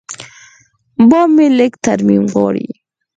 بام 1.09 1.29
مې 1.35 1.47
لږ 1.57 1.73
ترمیم 1.85 2.23
غواړي. 2.33 2.67